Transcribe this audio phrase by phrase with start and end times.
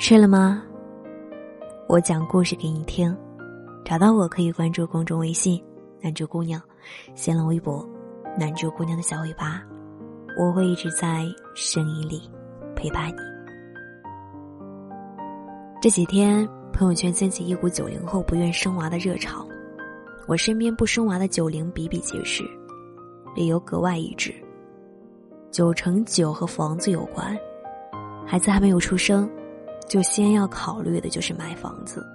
[0.00, 0.62] 睡了吗？
[1.86, 3.14] 我讲故事给你听。
[3.84, 5.62] 找到我可以关注公众微信
[6.00, 6.60] “南珠姑娘”，
[7.14, 7.86] 新浪微博
[8.34, 9.62] “南珠姑娘的小尾巴”。
[10.40, 12.22] 我会一直在声音里
[12.74, 13.16] 陪伴你。
[15.82, 19.46] 这几天朋友圈掀起一股九零后不愿生娃的热潮，
[20.26, 22.42] 我身边不生娃的九零比比皆是，
[23.36, 24.34] 理由格外一致。
[25.50, 27.38] 九乘九和房子有关，
[28.26, 29.30] 孩子还没有出生。
[29.90, 32.06] 就先要考虑的就是买房子，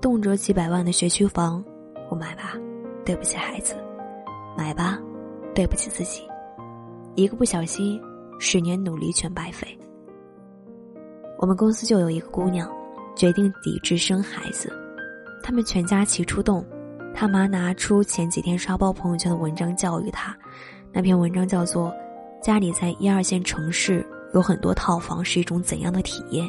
[0.00, 1.62] 动辄几百万的学区房，
[2.08, 2.54] 不买吧，
[3.04, 3.74] 对不起孩子；
[4.56, 4.98] 买吧，
[5.54, 6.22] 对不起自己。
[7.14, 8.00] 一个不小心，
[8.40, 9.68] 十年努力全白费。
[11.36, 12.66] 我们公司就有一个姑娘，
[13.14, 14.72] 决定抵制生孩子，
[15.42, 16.64] 他们全家齐出动，
[17.14, 20.34] 他妈拿出前几天刷爆朋友圈的文章教育她，
[20.94, 21.90] 那篇文章叫做
[22.42, 24.02] 《家里在一二线城市
[24.32, 26.46] 有很多套房是一种怎样的体验》。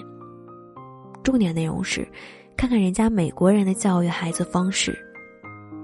[1.28, 2.08] 重点内容是，
[2.56, 4.97] 看看人家美国人的教育孩子方式，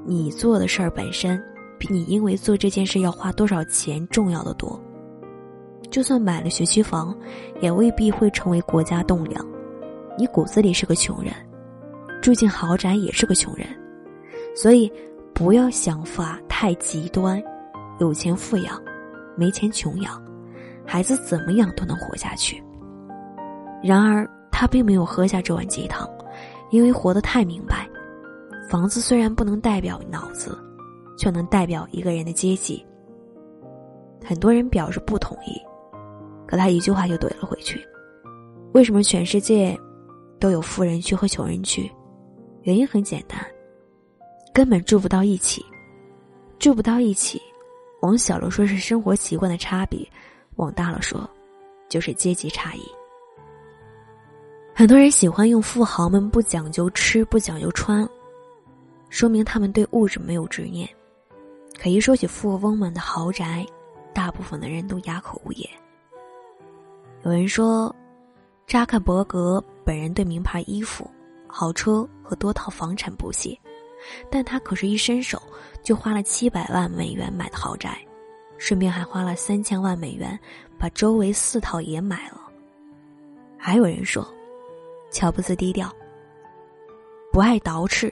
[0.05, 1.38] 你做的事儿本身
[1.77, 4.81] 比你因为做这件事要花多少钱重要的多。
[5.91, 7.13] 就算买了学区房，
[7.59, 9.45] 也未必会成为国家栋梁。
[10.17, 11.33] 你骨子里是个穷人，
[12.22, 13.67] 住进豪宅也是个穷人，
[14.55, 14.89] 所以
[15.33, 17.44] 不要想法太极端，
[18.00, 18.81] 有钱富养，
[19.35, 20.23] 没钱穷养，
[20.85, 22.63] 孩子怎么养都能活下去。
[23.83, 24.25] 然而。
[24.54, 26.08] 他并没有喝下这碗鸡汤，
[26.70, 27.90] 因为活得太明白，
[28.70, 30.56] 房子虽然不能代表脑子，
[31.18, 32.86] 却能代表一个人的阶级。
[34.24, 35.59] 很多人表示不同意，
[36.48, 37.84] 可他一句话就怼了回去
[38.74, 39.78] ：“为什么全世界
[40.40, 41.92] 都有富人区和穷人区？
[42.62, 43.44] 原因很简单，
[44.54, 45.66] 根本住不到一起。
[46.59, 47.42] 住不到一起，
[48.02, 50.08] 往小了说是生活习惯的差别，
[50.56, 51.30] 往大了说，
[51.90, 52.81] 就是阶级差异。”
[54.75, 58.09] 很多人喜欢用富豪们不讲究吃不讲究穿，
[59.07, 60.89] 说明他们对物质没有执念。
[61.79, 63.63] 可一说起富翁们的豪宅，
[64.16, 65.69] 大部分的人都哑口无言。
[67.22, 67.95] 有人说，
[68.66, 71.07] 扎克伯格本人对名牌衣服、
[71.47, 73.56] 豪车和多套房产不屑，
[74.31, 75.39] 但他可是一伸手
[75.83, 77.95] 就花了七百万美元买的豪宅，
[78.57, 80.38] 顺便还花了三千万美元
[80.79, 82.41] 把周围四套也买了。
[83.56, 84.28] 还有人说。
[85.13, 85.94] 乔布斯低调，
[87.31, 88.12] 不爱捯饬，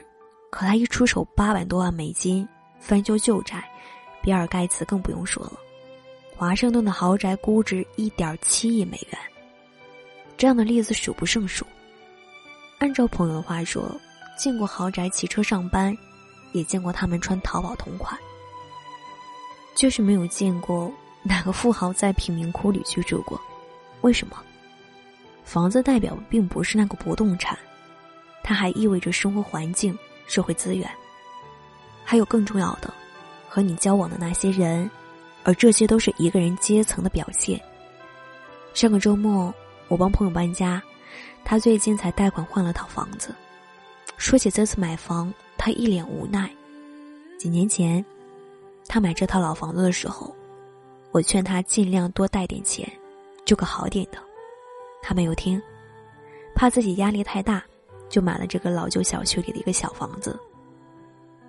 [0.50, 2.48] 可他一出手八百多万美金
[2.78, 3.62] 翻修旧宅，
[4.22, 5.54] 比尔盖茨更不用说了。
[6.36, 9.20] 华盛顿的豪宅估值一点七亿美元，
[10.36, 11.66] 这样的例子数不胜数。
[12.78, 13.84] 按照朋友的话说，
[14.38, 15.96] 见过豪宅骑车上班，
[16.52, 18.16] 也见过他们穿淘宝同款，
[19.74, 20.90] 就是没有见过
[21.24, 23.40] 哪个富豪在贫民窟里居住过。
[24.02, 24.40] 为什么？
[25.44, 27.58] 房子代表并不是那个不动产，
[28.42, 30.90] 它还意味着生活环境、社会资源，
[32.04, 32.92] 还有更重要的，
[33.48, 34.90] 和你交往的那些人，
[35.44, 37.60] 而这些都是一个人阶层的表现。
[38.72, 39.52] 上个周末，
[39.88, 40.82] 我帮朋友搬家，
[41.44, 43.34] 他最近才贷款换了套房子。
[44.16, 46.50] 说起这次买房，他一脸无奈。
[47.38, 48.02] 几年前，
[48.88, 50.34] 他买这套老房子的时候，
[51.10, 52.90] 我劝他尽量多贷点钱，
[53.44, 54.18] 住个好点的。
[55.02, 55.60] 他没有听，
[56.54, 57.62] 怕自己压力太大，
[58.08, 60.38] 就买了这个老旧小区里的一个小房子。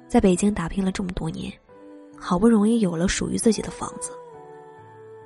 [0.08, 1.54] 在北京打拼了这么多年，
[2.18, 4.12] 好不容易有了属于自己的房子，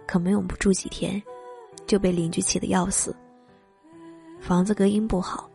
[0.05, 1.21] 可没有不住几天，
[1.85, 3.15] 就被邻居气得要死。
[4.39, 5.49] 房子隔音不好，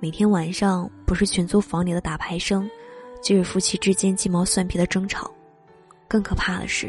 [0.00, 2.68] 每天晚上不是群租房里的打牌声，
[3.22, 5.30] 就是夫妻之间鸡毛蒜皮的争吵。
[6.08, 6.88] 更可怕的是，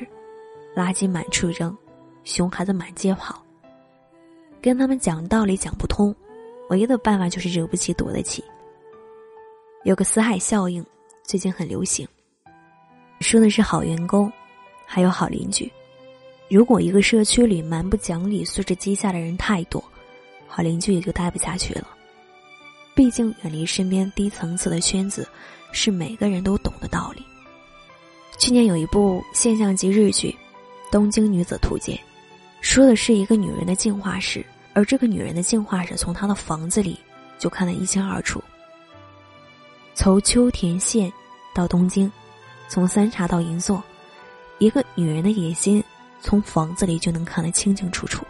[0.76, 1.78] 垃圾满处扔，
[2.24, 3.44] 熊孩子满街跑。
[4.62, 6.14] 跟他们讲道理讲不通，
[6.70, 8.44] 唯一的办法就是惹不起躲得起。
[9.86, 10.86] 有个死海效应，
[11.24, 12.06] 最近很流行，
[13.22, 14.32] 说的是好员工，
[14.86, 15.72] 还有好邻居。
[16.50, 19.82] 如果一个社区里蛮不讲理、素质低下的人太多，
[20.46, 21.88] 好邻居也就待不下去了。
[22.94, 25.26] 毕竟远离身边低层次的圈子，
[25.72, 27.24] 是每个人都懂的道理。
[28.38, 30.30] 去年有一部现象级日剧
[30.92, 31.96] 《东京女子图鉴》。
[32.62, 34.46] 说的是一个女人的进化史，
[34.80, 36.98] 而这个女人的进化史从她的房子里
[37.38, 38.42] 就看得一清二楚。
[39.94, 41.12] 从秋田县
[41.54, 42.10] 到东京，
[42.70, 43.84] 从三茶到银座，
[44.58, 45.84] 一个女人的野心
[46.22, 48.26] 从房子里就能看得清清楚楚。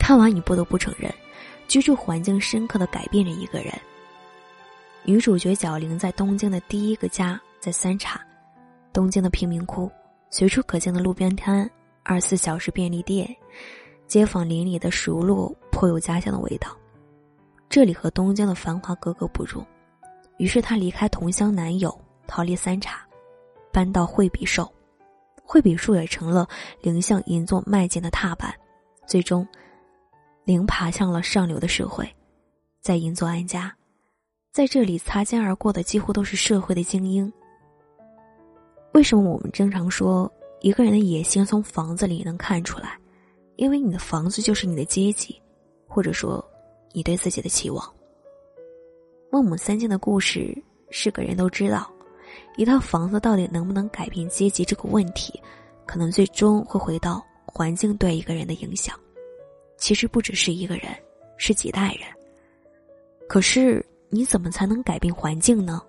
[0.00, 1.14] 看完你不得不承认，
[1.68, 3.72] 居住环境深刻的改变了一个人。
[5.04, 8.20] 女主角小玲在东京的第一个家在三茶，
[8.92, 9.88] 东京的贫民窟，
[10.28, 11.70] 随处可见的路边摊。
[12.02, 13.28] 二十四小时便利店，
[14.06, 16.76] 街坊邻里的熟路颇有家乡的味道。
[17.68, 19.64] 这里和东京的繁华格格不入，
[20.38, 23.04] 于是他离开同乡男友，逃离三茶，
[23.72, 24.72] 搬到惠比寿，
[25.42, 26.48] 惠比寿也成了
[26.80, 28.54] 零向银座迈进的踏板，
[29.06, 29.46] 最终，
[30.44, 32.08] 零爬向了上流的社会，
[32.80, 33.74] 在银座安家，
[34.52, 37.30] 在这里擦肩而过的几乎都是社会的精英。
[38.92, 42.96] 为什么我们经常说一个人的野心从房子里能看出来？
[43.56, 45.40] 因为你的房子就是你的阶级，
[45.86, 46.44] 或者说。
[46.92, 47.94] 你对自己的期望。
[49.30, 50.56] 孟母三迁的故事
[50.88, 51.92] 是个人都知道，
[52.56, 55.38] 一套房子到底能不能改变阶级这个问题，
[55.84, 58.98] 可能最终会回到环境对一个人的影响。
[59.76, 60.86] 其实不只是一个人，
[61.36, 62.08] 是几代人。
[63.28, 65.82] 可是你怎么才能改变环境呢？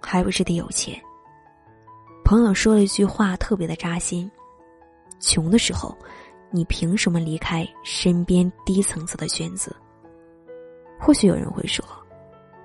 [0.00, 0.98] 还不是得有钱。
[2.24, 4.30] 朋友说了一句话特别的扎心：
[5.20, 5.94] 穷的时候，
[6.50, 9.74] 你凭什么离开身边低层次的圈子？
[10.98, 11.84] 或许有人会说，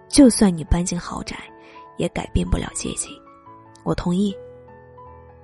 [0.07, 1.35] 就算你搬进豪宅，
[1.97, 3.09] 也改变不了阶级。
[3.83, 4.35] 我同意，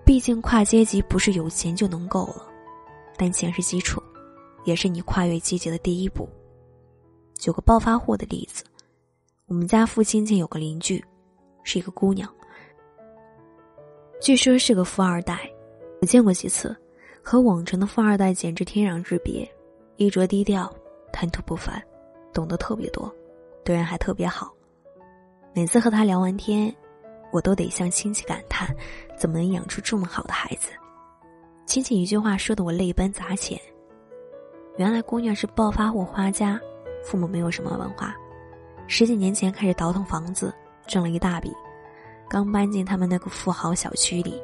[0.05, 2.47] 毕竟跨阶级不是有钱就能够了，
[3.17, 4.01] 但钱是基础，
[4.63, 6.29] 也是你跨越阶级的第一步。
[7.35, 8.63] 举个暴发户的例子，
[9.47, 11.03] 我们家附近近有个邻居，
[11.63, 12.31] 是一个姑娘，
[14.21, 15.49] 据说是个富二代，
[16.01, 16.75] 我见过几次，
[17.29, 19.45] 和往常的富二代简直天壤之别，
[19.97, 20.73] 衣着低调，
[21.11, 21.83] 谈吐不凡。
[22.33, 23.13] 懂得特别多，
[23.65, 24.49] 对人还特别好。
[25.53, 26.73] 每次和他聊完天，
[27.33, 28.73] 我都得向亲戚感叹：
[29.17, 30.69] 怎么能养出这么好的孩子？
[31.65, 33.59] 亲戚一句话说的我泪奔砸钱。
[34.77, 36.57] 原来姑娘是暴发户花家，
[37.03, 38.15] 父母没有什么文化，
[38.87, 40.53] 十几年前开始倒腾房子，
[40.85, 41.53] 挣了一大笔，
[42.29, 44.41] 刚搬进他们那个富豪小区里。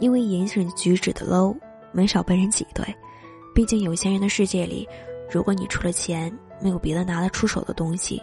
[0.00, 1.56] 因为言行举止的 low，
[1.92, 2.84] 没少被人挤兑。
[3.54, 4.88] 毕竟有钱人的世界里，
[5.30, 6.36] 如果你出了钱。
[6.62, 8.22] 没有别的拿得出手的东西，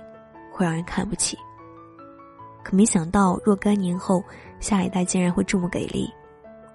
[0.51, 1.35] 会让人看不起。
[2.63, 4.23] 可没想到，若干年后，
[4.59, 6.07] 下一代竟然会这么给力。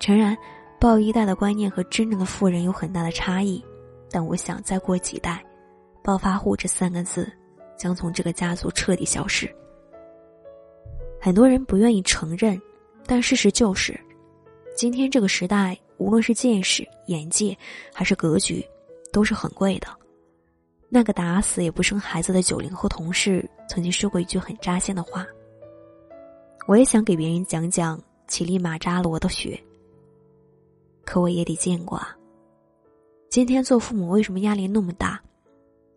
[0.01, 0.37] 诚然，
[0.81, 3.65] 抱一代的观念和真正的富人有很大的差异，
[4.11, 5.41] 但我想再过几代
[6.03, 7.31] ，“暴发户”这三个字
[7.79, 9.49] 将从这个家族彻底消失。
[11.21, 12.61] 很多人不愿意承认，
[13.07, 13.97] 但事实就是，
[14.75, 17.57] 今天这个时代，无论是见识、眼界，
[17.93, 18.67] 还是格局，
[19.13, 19.87] 都是很贵的。
[20.89, 25.27] 那个打死也不生孩子的九零后同事曾经说过一句很扎心的话。
[26.67, 29.59] 我也想给别人讲讲乞力马扎罗的血，
[31.05, 32.17] 可我也得见过啊。
[33.29, 35.21] 今天做父母为什么压力那么大？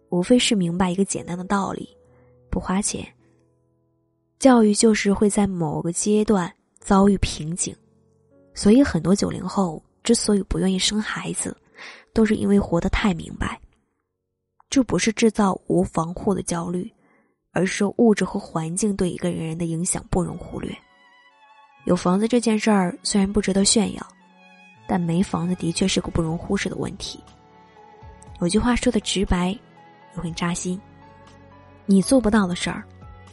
[0.10, 1.90] 无非是明白一个简单的道理：
[2.50, 3.06] 不花钱，
[4.38, 7.76] 教育就是会在某个阶段遭遇瓶颈。
[8.56, 11.56] 所以很多九零后之所以不愿意生孩子，
[12.14, 13.60] 都是因为活得太明白。
[14.70, 16.92] 这不是制造无防护的焦虑，
[17.52, 20.76] 而是物质和环境对一个人的影响不容忽略。
[21.86, 24.08] 有房子这件事儿虽然不值得炫耀，
[24.88, 27.20] 但没房子的确是个不容忽视的问题。
[28.42, 29.58] 有句话说的直白，
[30.16, 30.82] 又很扎心：
[31.86, 32.84] 你做不到的事儿，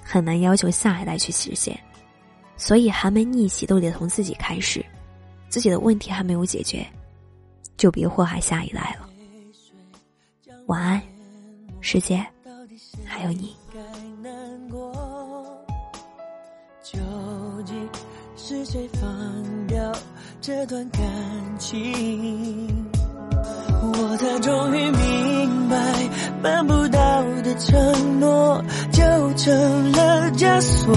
[0.03, 1.79] 很难要求下一代去实现。
[2.57, 4.85] 所以寒门逆袭都得从自己开始，
[5.53, 6.83] 自己的问题还没有解决，
[7.77, 9.07] 就别祸害下一代了。
[10.67, 11.03] 晚安。
[11.85, 12.25] 世界
[13.05, 13.57] 还有你
[16.83, 16.99] 究
[17.67, 17.89] 竟
[18.37, 19.93] 是谁放掉
[20.41, 21.03] 这段感
[21.59, 22.69] 情
[23.83, 25.77] 我才终于明白
[26.41, 29.03] 办不到的承诺就
[29.35, 30.95] 成了枷锁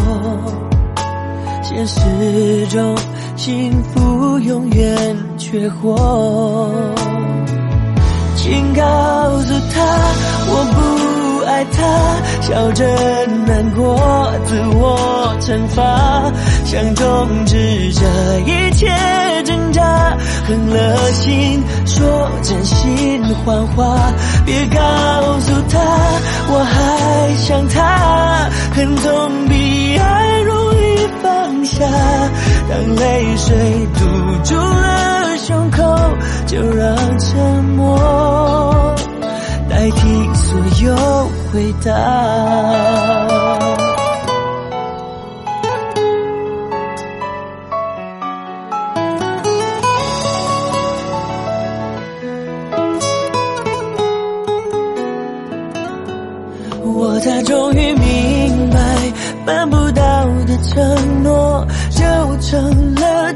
[1.64, 2.96] 现实中
[3.36, 6.72] 幸福永远缺货
[8.36, 8.82] 请告
[9.42, 9.82] 诉他
[10.48, 11.78] 我不爱他，
[12.42, 12.86] 笑着
[13.46, 16.32] 难过，自我惩罚，
[16.66, 18.02] 想终止这
[18.46, 18.88] 一切
[19.44, 24.12] 挣扎，狠了心说真心谎话，
[24.46, 24.80] 别告
[25.40, 25.80] 诉他
[26.50, 30.25] 我还想他，恨总比爱
[31.76, 31.86] 下，
[32.70, 33.56] 当泪水
[33.96, 34.00] 堵
[34.44, 35.84] 住了胸口，
[36.48, 38.96] 就让沉默。
[39.70, 40.96] 代替所有
[41.52, 43.35] 回答。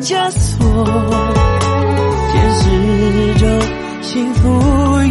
[0.09, 0.65] 枷锁，
[2.31, 2.63] 现实
[3.35, 3.47] 中
[4.01, 4.41] 幸福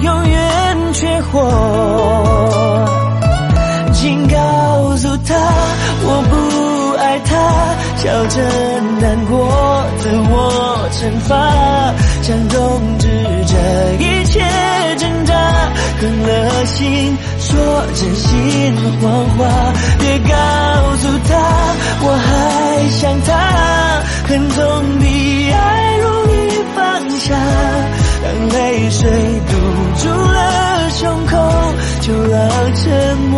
[0.03, 1.31] 永远缺货。
[3.93, 5.37] 请告诉他，
[6.03, 6.35] 我不
[6.99, 7.31] 爱他，
[7.97, 8.43] 笑着
[9.01, 12.98] 难过，自我惩罚，想懂。
[16.01, 19.39] 狠了心说真心谎话，
[19.99, 20.29] 别告
[20.97, 21.31] 诉他
[22.01, 23.29] 我还想他，
[24.29, 26.37] 恨总比爱容易
[26.77, 26.79] 放
[27.19, 27.35] 下，
[28.23, 29.11] 当泪水
[29.49, 29.53] 堵
[30.01, 31.35] 住了胸口，
[32.01, 32.39] 就让
[32.75, 33.37] 沉默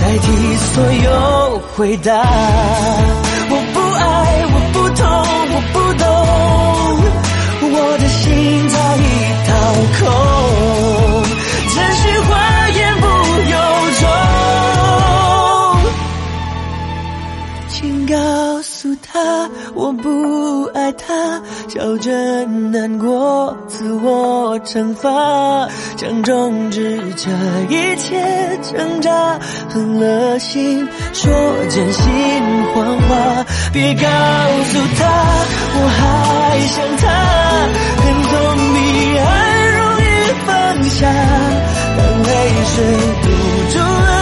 [0.00, 0.26] 代替
[0.56, 3.21] 所有回答。
[21.72, 25.08] 笑着难过，自我惩罚，
[25.96, 27.30] 想终止这
[27.70, 28.20] 一切
[28.60, 29.38] 挣扎，
[29.70, 31.32] 狠了心说
[31.70, 32.04] 真心
[32.74, 35.00] 谎话，别告诉他
[35.74, 37.08] 我还想他，
[38.02, 38.32] 恨总
[38.74, 38.76] 比
[39.16, 39.24] 爱
[39.78, 40.04] 容易
[40.44, 40.50] 放
[40.90, 41.08] 下，
[41.96, 42.30] 当泪
[42.66, 42.84] 水
[43.22, 43.24] 堵
[43.72, 44.21] 住了。